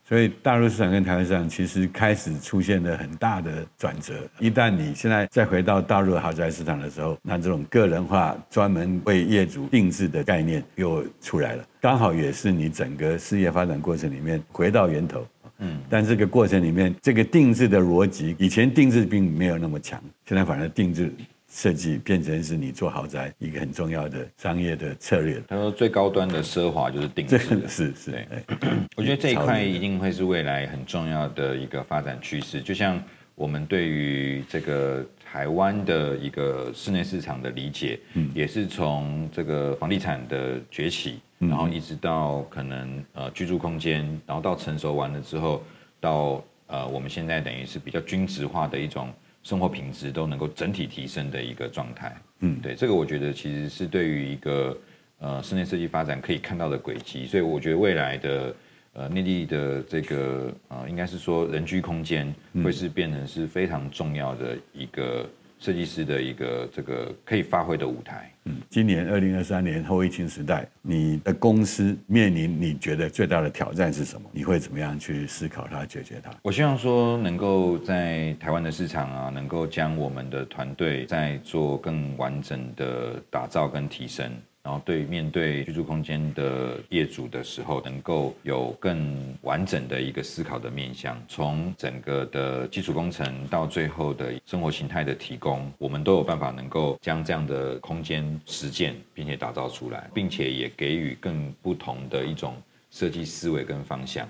[0.08, 4.14] 所以大陆市场跟台湾市场其实开始出现了很大的转折。
[4.38, 15.26] 一旦你现在再回到大陆豪宅市场的时候，那这种个人化、专门为业主定制的概念又出来了，刚好也是你整个事业发展过程里面回到源头。
[15.58, 21.12] 嗯，但这个过程里面，这个定制的逻辑，以前定制并没有那么强，现在反而定制。
[21.50, 25.42] 设计变成是你做豪宅一个很重要的商业的策略。
[25.48, 28.10] 他说最高端的奢华就是定制，是是。
[28.10, 28.26] 对，
[28.96, 32.60] 我觉得这一块一定会是未来很重要的一个发展趋势。
[32.60, 33.02] 就像
[33.34, 45.62] 我们对于这个台湾的一个室内市场的理解，嗯，也是从这个房地产的崛起，然后一直到可能呃居住空间，然后到成熟完了之后，
[45.98, 49.10] 到呃我们现在等于是比较均值化的一种。
[49.48, 54.76] 生活品质都能够整体提升的一个状态，嗯，对，这个我觉得其实是对于一个
[55.20, 58.54] 呃室内设计发展可以看到的轨迹，所以我觉得未来的
[58.92, 62.30] 呃内地的这个呃应该是说人居空间
[62.62, 65.26] 会是变成是非常重要的一个。
[65.58, 68.32] 设计师的一个这个可以发挥的舞台。
[68.44, 74.28] 嗯，今年二零二三年后疫情时代，你的公司面临你觉得最大的挑战是什么？
[74.32, 76.30] 你会怎么样去思考它、解决它？
[76.42, 84.30] 我希望说能够在台湾的市场啊，能够将我们的团队再做更完整的打造跟提升。
[84.68, 102.54] 然后对面对居住空间的业主的时候，能够有更完整的一个思考的面向，从整个的基础工程到最后的生活形态的提供，我们都有办法能够将这样的空间实践，并且打造出来，并且也给予更不同的一种
[102.90, 104.28] 设计思维跟方向。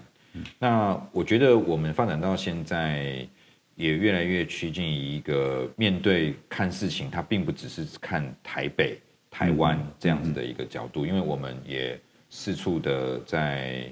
[0.57, 3.27] 那我觉得我们发展到现在，
[3.75, 8.97] 也越来越趋近于一个面对看事情，它并不只是看台北。
[9.39, 11.97] 台湾这样子的一个角度，因为我们也
[12.29, 13.85] 四处的在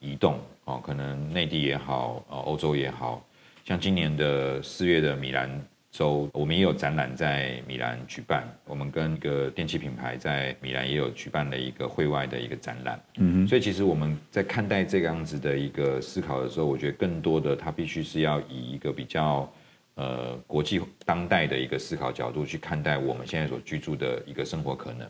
[0.00, 3.22] 移动哦，可能内地也好，呃，欧洲也好，
[3.66, 5.62] 像今年的四月的米兰
[5.92, 8.48] 周，我们也有展览在米兰举办。
[8.64, 12.98] 我们跟一个电器品牌在米兰也有举办了一个会外的一个展览。
[13.18, 19.46] 嗯哼，所以其实我们在看待这个样子的一个思考的时候，我觉得更多的它必须是要以一个比较。
[19.94, 25.08] 呃，国际当代的一个思考角度去看待我们现在所居住的一个生活可能。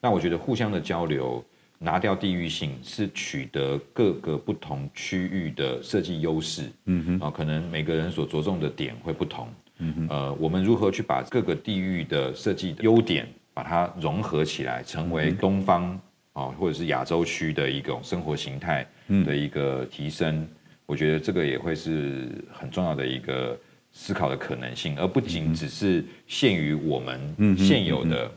[0.00, 1.44] 那我觉得互相的交流，
[1.78, 6.70] 拿掉地域性，是取得各个不同区域的设计优势。
[6.86, 9.48] 嗯哼，啊，可能每个人所着重的点会不同。
[9.78, 16.00] 嗯哼，呃，我们如何去把各个地域的设计的优点，把它融合起来，成为东方
[16.32, 18.86] 啊，或者是亚洲区的一种生活形态
[19.24, 20.46] 的一个提升。
[20.86, 23.58] 我觉得这个也会是很重要的一个
[23.96, 28.30] 思考的可能性，而不仅只是限于我们现有的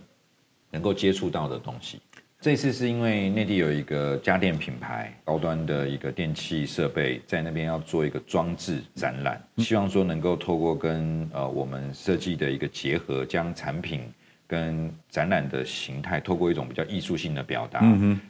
[0.71, 1.99] 能够接触到的东西。
[2.39, 14.01] 这次是因为内地有一个家电品牌，高端的一个电器设备在那边要做一个装置展览，希望说能够透过跟呃我们设计的一个结合，将产品
[14.45, 17.83] 跟展览的形态透过一种比较艺术性的表达，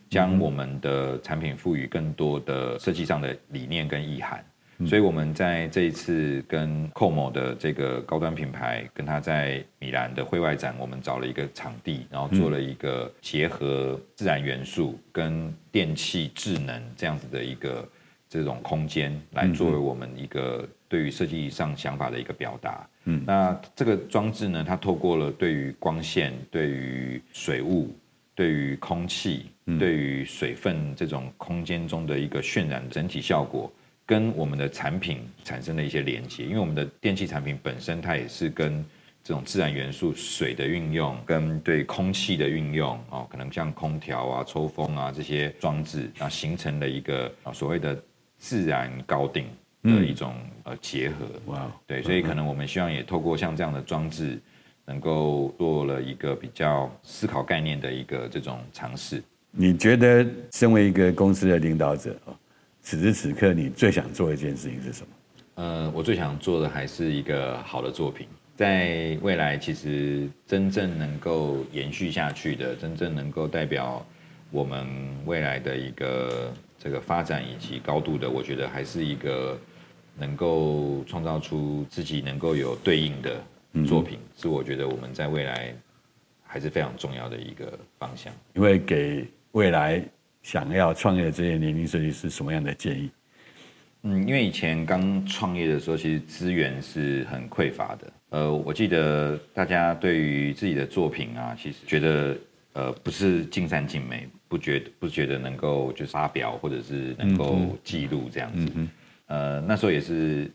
[0.09, 4.41] 将我们的产品赋予更多的设计上的理念跟意涵。
[4.86, 17.89] 所以，我们在这一次跟 Como 的这个高端品牌，跟他在米兰的会外展，我们找了一个场地，然后做了一个结合自然元素跟电器智能这样子的一个
[18.30, 22.88] 这种空间，来作为我们一个对于设计上想法的一个表达。
[23.05, 27.89] 嗯，那这个装置呢，它透过了对于光线、对于水雾、
[28.36, 29.47] 对于空气、
[29.80, 33.71] 对于水分这种空间中的一个渲染整体效果。
[34.08, 38.84] 跟我们的产品产生了一些连接，因为我们的电器产品本身它也是跟
[39.22, 48.01] 这种自然元素、水的运用，跟对空气的运用哦，可能像空调啊、抽风啊这些装置，那，形成了一个啊所谓的
[48.38, 49.45] 自然高定
[49.84, 50.34] 的一种
[50.64, 51.26] 呃结合。
[51.47, 54.39] 哇，对，所以可能我们希望也透过像这样的装置，
[54.86, 59.22] 能够做了一个比较思考概念的一个这种尝试。
[59.51, 62.18] 你觉得身为一个公司的领导者
[62.89, 65.09] 此时此刻，你最想做的一件事情是什么？
[65.55, 68.25] 呃，我最想做的还是一个好的作品，
[68.55, 74.05] 在未来，其实真正能够延续下去的，真正能够代表
[74.51, 74.88] 我们
[75.25, 79.59] 未来的一个这个发展以及高度的，我觉得还是一个
[80.17, 83.43] 能够创造出自己能够有对应的
[83.85, 85.75] 作品，嗯、是我觉得我们在未来
[86.41, 90.01] 还是非常重要的一个方向，因为给未来。
[90.48, 93.10] 想要创业的这些年龄设计师什么样的建议？
[94.04, 98.14] 嗯，因为以前刚创业的时候，其实资源是很匮乏的。
[98.30, 102.38] 呃，我记得大家对于自己的作品啊，其实觉得
[102.72, 108.72] 呃不是尽善尽美，不觉得不觉得能够就是发表或者是能够记录这样子。
[108.76, 108.89] 嗯、
[109.26, 110.50] 呃，那时候也是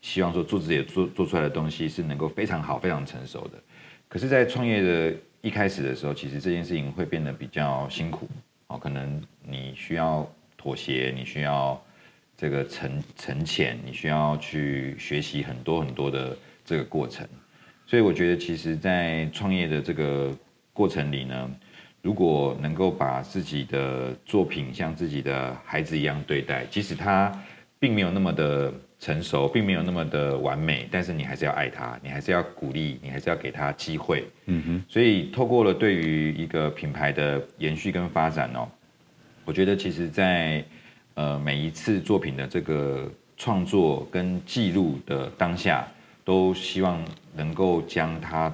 [0.00, 3.62] 希望说做自己做做出来的东西是能够非常好、非常成熟的。
[4.08, 8.26] 可是，在创业的一开始的时候，其实这件事情会变得比较辛苦。
[8.68, 11.80] 哦，可能你需要妥协，你需要
[12.36, 17.26] 这个沉沉潜，你需要去学习很多很多的这个过程。
[17.86, 20.36] 所以我觉得，其实，在创业的这个
[20.74, 21.50] 过程里呢，
[22.02, 27.32] 如果能够把自己的作品像自己的孩子一样对待，即使他
[27.78, 28.70] 并没有那么的
[29.00, 34.24] 成熟，并没有那么的完美，但是你还是要爱他，你还是要鼓励，你还是要给他机会。
[34.46, 34.84] 嗯哼。
[34.88, 38.68] 所以透过了对于一个品牌的延续跟发展哦，
[39.44, 40.64] 我觉得其实在
[41.14, 45.86] 呃每一次作品的这个创作跟记录的当下，
[46.24, 47.00] 都希望
[47.36, 48.52] 能够将它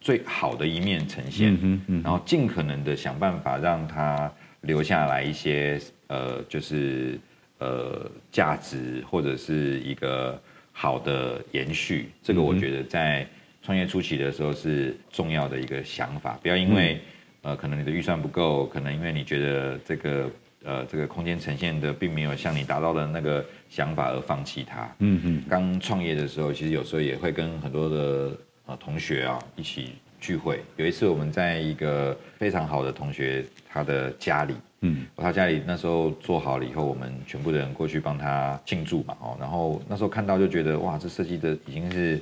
[0.00, 7.20] 最好的一面呈现，嗯嗯，然后尽可能的想办法让它留下来一些呃就是。
[7.58, 10.38] 呃，价值或者是一个
[10.72, 13.26] 好的延续，这个我觉得在
[13.62, 16.38] 创业初期的时候是重要的一个想法。
[16.42, 17.00] 不要因为
[17.42, 20.30] 呃，可能你的预算不够，可能因为你觉得这个
[20.64, 24.94] 呃这个空间呈现的并没有像你达到的那个想法而放弃它。
[24.98, 25.44] 嗯嗯。
[25.48, 28.36] 刚创业的时候，其实有时候也会跟很多的
[28.66, 30.60] 呃同学啊一起聚会。
[30.76, 34.54] 有一次我们在一个非常好的同学他的家里。
[34.80, 42.20] 嗯，他家里那时候做好了以后，我们全部的人过去帮他庆祝嘛，哦，然后那时候看到就觉得哇，这设计的已经是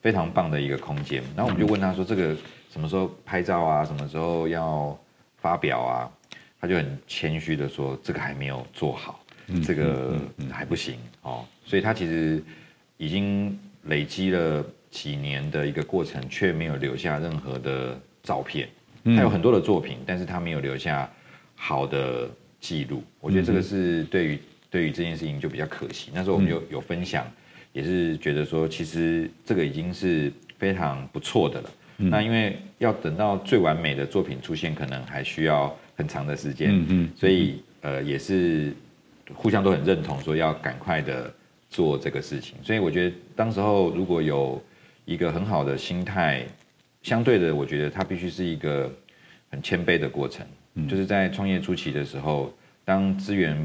[0.00, 1.22] 非常棒的一个空间。
[1.34, 2.34] 然后我们就问他说，这个
[2.70, 3.84] 什么时候拍照啊？
[3.84, 4.96] 什么时候要
[5.36, 6.10] 发表啊？
[6.60, 9.20] 他就很谦虚的说，这个还没有做好，
[9.64, 10.16] 这个
[10.50, 11.44] 还不行哦。
[11.64, 12.42] 所以他其实
[12.96, 14.64] 已经累积了
[14.96, 18.66] 几年的一个过程，却没有留下任何的照片。
[19.04, 21.06] 他有很多的作品，但是他没有留下。
[21.58, 22.28] 好的
[22.60, 24.38] 记录，我觉得这个是对于
[24.70, 26.10] 对于这件事情就比较可惜。
[26.12, 27.26] 那时候我们有有分享，
[27.72, 31.70] 也是觉得说，其实这个已经是非常不错的了。
[31.96, 36.68] 那因为要等到最完美的作品出现，可能还需要很长的时间。
[36.70, 37.10] 嗯嗯。
[37.16, 38.74] 所以呃，也是
[39.32, 41.32] 互相都很认同，说要赶快的
[41.70, 42.58] 做这个事情。
[42.62, 44.62] 所以我觉得当时候如果有
[45.06, 46.44] 一个很好的心态，
[47.02, 48.92] 相对的，我觉得它必须是一个
[49.50, 50.46] 很谦卑的过程。
[50.86, 52.52] 就是在创业初期的时候，
[52.84, 53.56] 当资源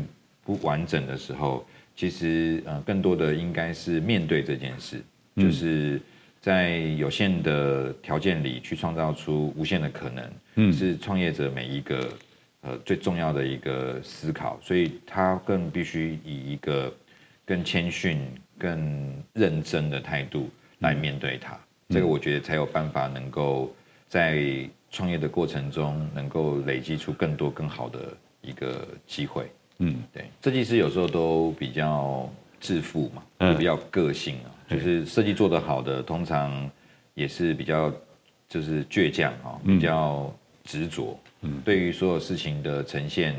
[0.45, 5.01] 不完整的时候，其实呃更多的应该是面对这件事，
[5.35, 5.99] 就是
[6.39, 12.13] 在有限的条件里去创造出无限的可能，嗯，是创业者每一个
[12.61, 16.93] 呃最重要的一个思考，所以他更必须以一个
[17.45, 18.21] 更谦逊、
[18.57, 20.49] 更认真的态度
[20.81, 21.53] 来面对它。
[21.53, 23.73] 嗯、这个我觉得才有办法能够
[24.07, 24.43] 在
[24.91, 27.99] 创业的过程中，能够累积出更多更好的
[28.41, 29.49] 一个机会。
[29.79, 32.29] 嗯，对，设计师有时候都比较
[32.59, 36.69] 自负嘛，嗯，比较个性啊，就是设计做得好的，通常
[37.15, 37.91] 也是比较
[38.47, 40.31] 就是倔强啊，比较
[40.63, 41.19] 执着。
[41.41, 43.35] 嗯，对于所有事情的呈现，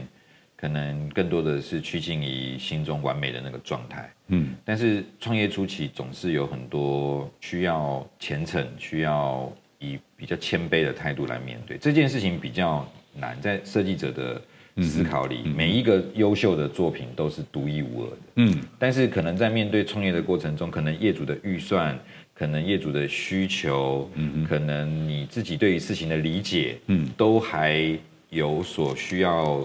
[0.63, 4.09] 可能更多的是趋近于心中完美的那个状态。
[4.29, 12.89] 嗯，但是创业初期总是有很多需要虔诚，需要以比较谦卑的态度来面对这件事情，比较
[13.19, 14.41] 难，在设计者的。
[14.81, 18.17] 思考里，每一个优秀的作品都是独一无二的。
[18.37, 21.95] 嗯，但是可能在面对创业的过程中，可能业主的预算，
[22.33, 27.95] 可能业主的需求，嗯，可能你自己对于事情的理解，嗯，都还
[28.31, 29.63] 有所需要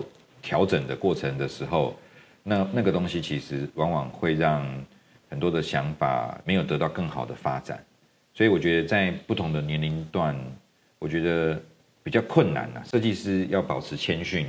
[0.47, 1.93] 调整的过程的时候，
[2.43, 4.65] 那那个东西其实往往会让
[5.29, 7.83] 很多的想法没有得到更好的发展。
[8.33, 10.33] 所以我觉得在不同的年龄段，
[10.99, 11.61] 我觉得
[12.01, 12.83] 比较困难啊。
[12.85, 14.47] 设计师要保持谦逊。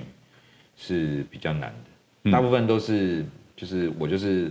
[0.80, 1.74] 是比较难
[2.22, 3.26] 的，大部分都是
[3.56, 4.48] 就是我就是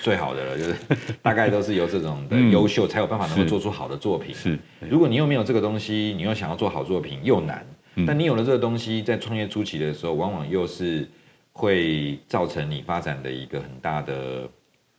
[0.00, 0.76] 最好的了，就是
[1.20, 4.32] 大概都是由这种的优秀才有办法能够做出好的作品。
[4.32, 4.56] 是，
[4.88, 7.66] 如果你又没有这个东西，你又想要做好作品又难。
[8.04, 11.08] 但你有了这个东西，在创业初期的时候，往往又是
[11.52, 14.48] 会造成你发展的一个很大的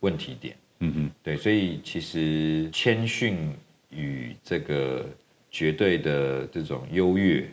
[0.00, 0.56] 问题点。
[0.80, 3.36] 嗯哼，对，所以其实谦逊
[3.90, 5.04] 与这个
[5.50, 7.48] 绝对的这种优越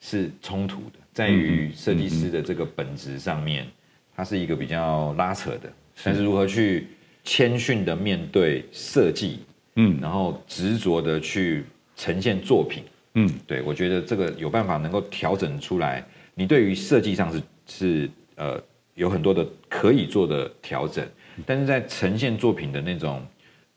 [0.00, 0.98] 是冲突的。
[1.12, 3.66] 在于设计师的这个本质上面，
[4.14, 5.72] 它是一个比较拉扯的。
[6.02, 6.88] 但是如何去
[7.22, 9.38] 谦逊的面对设计，
[9.76, 11.64] 嗯，然后执着的去
[11.94, 12.82] 呈现作品，
[13.14, 16.04] 嗯，对，我觉得这个有办法能够调整出来。
[16.34, 18.62] 你对于设计上是是呃
[18.94, 21.06] 有很多的可以做的调整，
[21.46, 23.26] 但是在呈现作品的那种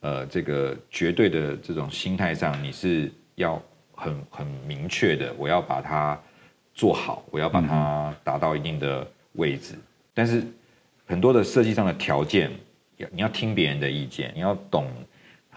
[0.01, 3.61] 呃这个绝对的这种心态上，你是要
[3.93, 6.19] 很很明确的，我要把它。
[6.79, 9.73] 做好，我要把它达到一定的位置。
[9.73, 9.81] 嗯、
[10.13, 10.43] 但是
[11.07, 12.51] 很多的设计上的条件，
[13.11, 14.85] 你要听别人的意见，你要懂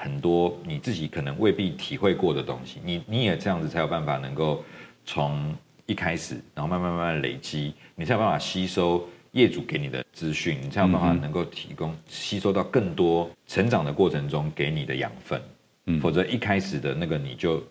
[0.03, 2.81] 很多你自己可能未必体会过的东西。
[2.83, 4.65] 你你也这样子才有办法能够
[5.05, 15.39] 从一开始，然后慢慢慢慢累积，你才有办法吸收业主给你的资讯，你才有办法能够提供吸收到更多成长的过程中给你的养分。
[15.85, 17.63] 嗯，否则一开始的那个你就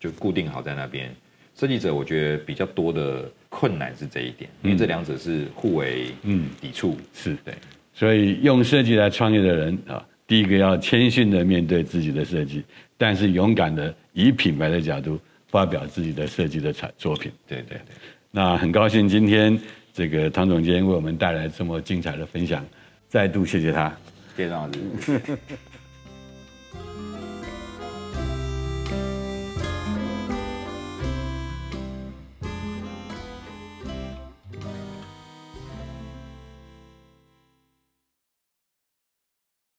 [0.00, 1.14] 就固定好在那边。
[1.54, 7.54] 设计者，我觉得比较多的困难是这一点，因为这两者是互为嗯抵触，是对。
[7.94, 12.64] 所以用设计来创业的人啊，第一个要谦逊的面对自己的设计，
[12.98, 15.18] 但是勇敢的以品牌的角度
[15.48, 17.30] 发表自己的设计的产作品。
[17.46, 17.94] 对对对。
[18.30, 19.58] 那很高兴今天
[19.92, 22.64] 这个唐总监为我们带来这么精彩的分享，
[23.08, 23.88] 再度谢谢他。
[24.36, 25.20] 谢谢张老师。